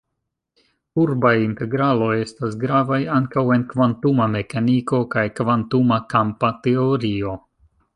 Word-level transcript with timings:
Kurbaj 0.99 1.33
integraloj 1.47 2.09
estas 2.23 2.57
gravaj 2.65 3.01
ankaŭ 3.19 3.45
en 3.59 3.69
kvantuma 3.75 4.31
mekaniko 4.39 5.05
kaj 5.17 5.29
kvantuma 5.43 6.05
kampa 6.17 6.57
teorio. 6.67 7.41